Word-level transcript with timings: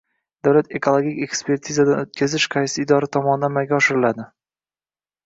Davlat 0.45 0.71
ekologik 0.77 1.19
ekspertizadan 1.25 2.01
o‘tkazish 2.05 2.47
qaysi 2.55 2.79
idora 2.85 3.11
tomonidan 3.17 3.47
amalga 3.49 3.77
oshiriladi? 3.81 4.27